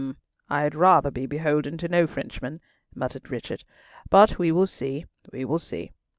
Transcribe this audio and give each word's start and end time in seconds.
"Hm! 0.01 0.17
I 0.49 0.63
had 0.63 0.73
rather 0.73 1.11
be 1.11 1.27
beholden 1.27 1.77
to 1.77 1.87
no 1.87 2.07
Frenchman," 2.07 2.59
muttered 2.95 3.29
Richard, 3.29 3.63
"but 4.09 4.39
we 4.39 4.51
will 4.51 4.65
see, 4.65 5.05
we 5.31 5.45
will 5.45 5.59
see. 5.59 5.91